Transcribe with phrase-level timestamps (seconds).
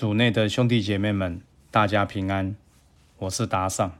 [0.00, 2.56] 主内的兄弟姐妹们，大家平安。
[3.18, 3.98] 我是达尚。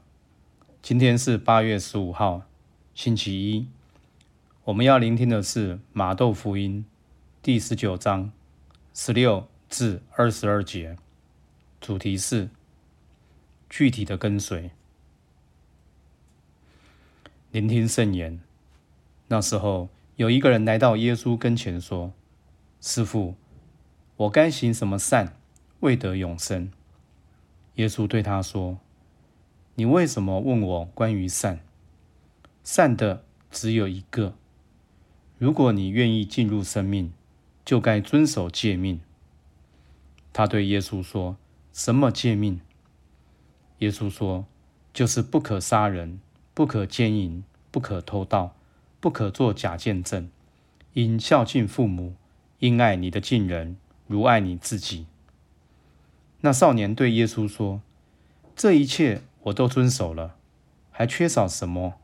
[0.81, 2.41] 今天是八月十五号，
[2.95, 3.67] 星期一。
[4.63, 6.83] 我们要聆听的是马窦福音
[7.43, 8.31] 第十九章
[8.95, 10.97] 十六至二十二节，
[11.79, 12.49] 主题是
[13.69, 14.71] 具体的跟随。
[17.51, 18.39] 聆听圣言。
[19.27, 22.11] 那时候，有一个人来到耶稣跟前说
[22.81, 23.35] ：“师傅，
[24.17, 25.37] 我该行什么善，
[25.81, 26.71] 未得永生？”
[27.75, 28.79] 耶稣对他说
[29.75, 31.59] ：“你为什么问我关于善？
[32.63, 34.33] 善的只有一个。”
[35.37, 37.11] 如果你愿意进入生命，
[37.65, 38.99] 就该遵守诫命。
[40.31, 41.35] 他对耶稣说
[41.73, 42.61] ：“什么诫命？”
[43.79, 44.45] 耶稣说
[44.93, 46.19] ：“就是不可杀人，
[46.53, 48.55] 不可奸淫，不可偷盗，
[48.99, 50.29] 不可作假见证，
[50.93, 52.13] 应孝敬父母，
[52.59, 55.07] 应爱你的近人如爱你自己。”
[56.41, 57.81] 那少年对耶稣说
[58.55, 60.35] ：“这一切我都遵守了，
[60.91, 61.95] 还缺少什么？”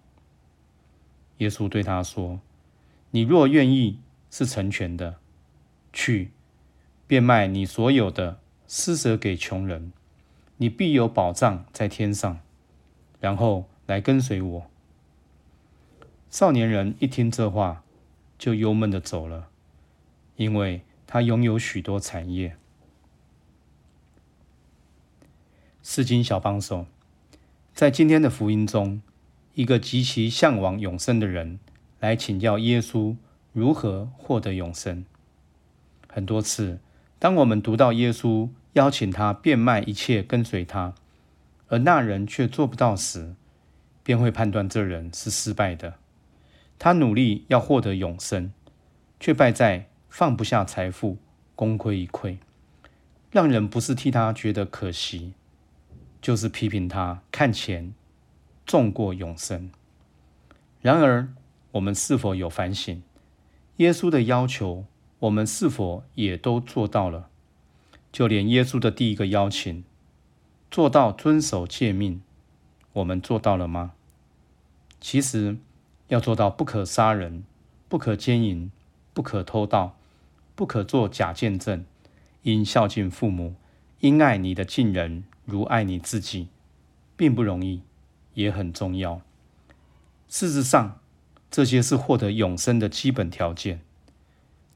[1.39, 2.39] 耶稣对他说。
[3.11, 3.99] 你若愿意
[4.29, 5.15] 是成全的，
[5.93, 6.31] 去
[7.07, 9.93] 变卖你所有的，施舍给穷人，
[10.57, 12.39] 你必有保障在天上。
[13.21, 14.69] 然后来跟随我。
[16.29, 17.81] 少年人一听这话，
[18.37, 19.47] 就忧闷的走了，
[20.35, 22.57] 因为他拥有许多产业。
[25.89, 26.85] 四经小帮手，
[27.73, 29.01] 在今天的福音中，
[29.53, 31.59] 一个极其向往永生的人。
[32.01, 33.15] 来请教耶稣
[33.53, 35.05] 如何获得永生。
[36.09, 36.79] 很多次，
[37.17, 40.93] 当我们读到耶稣邀请他变卖一切跟随他，
[41.69, 43.33] 而那人却做不到时，
[44.03, 45.93] 便会判断这人是失败的。
[46.77, 48.51] 他努力要获得永生，
[49.21, 51.17] 却败在放不下财富，
[51.55, 52.37] 功亏一篑。
[53.31, 55.31] 让人不是替他觉得可惜，
[56.21, 57.93] 就是批评他看钱
[58.65, 59.69] 重过永生。
[60.81, 61.33] 然而，
[61.71, 63.01] 我们是否有反省？
[63.77, 64.85] 耶稣的要求，
[65.19, 67.29] 我们是否也都做到了？
[68.11, 69.83] 就连耶稣的第一个邀请，
[70.71, 72.21] 做到遵守诫命，
[72.93, 73.93] 我们做到了吗？
[74.99, 75.57] 其实，
[76.07, 77.43] 要做到不可杀人、
[77.87, 78.71] 不可奸淫、
[79.13, 79.95] 不可偷盗、
[80.55, 81.85] 不可做假见证，
[82.43, 83.55] 应孝敬父母，
[83.99, 86.49] 应爱你的近人如爱你自己，
[87.15, 87.81] 并不容易，
[88.33, 89.21] 也很重要。
[90.27, 90.99] 事实上，
[91.49, 93.79] 这些是获得永生的基本条件，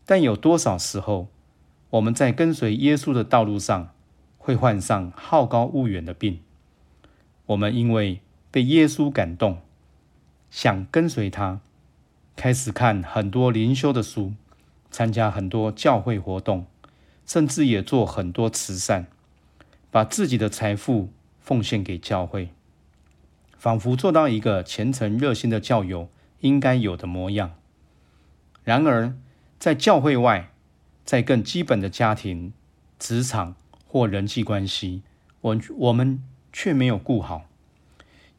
[0.06, 1.28] 但有多少时候，
[1.90, 3.94] 我们在跟随耶稣的道路上
[4.38, 6.40] 会患上好高骛远的病？
[7.48, 9.60] 我们因为被耶稣感动，
[10.50, 11.60] 想跟随他，
[12.38, 14.32] 开始看很多灵修的书，
[14.90, 16.66] 参加很多教会活动，
[17.26, 19.08] 甚至也做很多慈善，
[19.92, 22.50] 把自己的财富奉献给教会，
[23.58, 26.10] 仿佛做到一个虔诚热心的教友。
[26.42, 27.54] 应该有的模样。
[28.64, 29.14] 然而，
[29.60, 30.50] 在教会外，
[31.06, 32.52] 在更基本的家庭、
[32.98, 33.54] 职场
[33.88, 35.04] 或人际关系，
[35.42, 37.46] 我我们却没有顾好。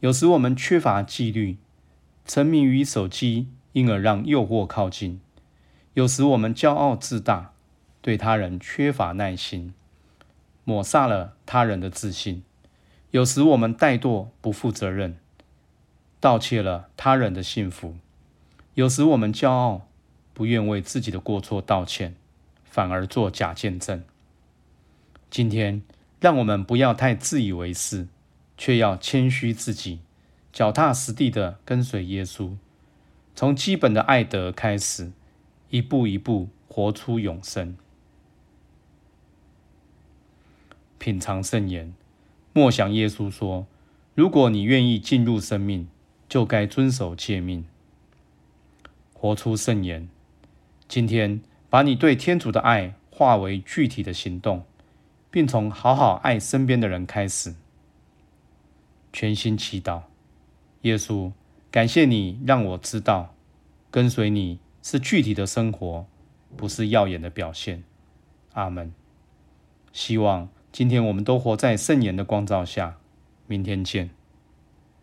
[0.00, 1.58] 有时我们缺乏纪律，
[2.26, 5.20] 沉迷于手机，因而让诱惑靠近；
[5.94, 7.52] 有时我们骄傲自大，
[8.00, 9.72] 对他人缺乏耐心，
[10.64, 12.42] 抹杀了他人的自信；
[13.10, 15.16] 有时我们怠惰不负责任。
[16.20, 17.96] 盗窃了他人的幸福。
[18.74, 19.88] 有时我们骄傲，
[20.32, 22.14] 不愿为自己的过错道歉，
[22.64, 24.04] 反而做假见证。
[25.28, 25.82] 今天，
[26.20, 28.06] 让我们不要太自以为是，
[28.56, 29.98] 却要谦虚自己，
[30.52, 32.52] 脚踏实地的跟随耶稣，
[33.34, 35.10] 从基本的爱德开始，
[35.70, 37.76] 一步一步活出永生。
[41.02, 41.92] 品尝圣言，
[42.52, 43.66] 默想耶稣说
[44.14, 45.88] ：“如果你愿意进入生命。”
[46.28, 47.66] 就该遵守诫命，
[49.12, 50.08] 活出圣言。
[50.88, 54.64] 今天，把你对天主的爱化为具体的行动，
[55.30, 57.54] 并从好好爱身边的人开始。
[59.12, 60.04] 全心祈祷，
[60.82, 61.32] 耶稣，
[61.70, 63.34] 感谢你让我知道，
[63.90, 66.06] 跟随你是具体的生活，
[66.56, 67.84] 不是耀眼的表现。
[68.54, 68.94] 阿门。
[69.92, 72.96] 希望今天我们都活在圣言的光照下。
[73.46, 74.21] 明天见。